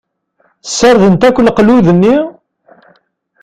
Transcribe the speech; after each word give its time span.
Sardent 0.75 1.27
akk 1.27 1.37
leqlud-nni? 1.41 2.15